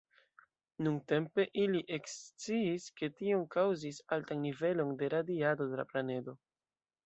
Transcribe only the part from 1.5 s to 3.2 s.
ili eksciis, ke